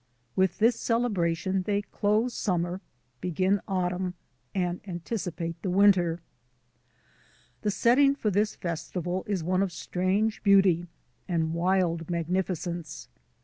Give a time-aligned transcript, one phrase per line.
[0.35, 2.81] With this celebration they close summer,
[3.19, 4.15] begin autumn,
[4.55, 6.21] and anticipate the winter.
[7.61, 10.87] The setting for this festival is one of strange beauty
[11.27, 13.09] and wild magnificence.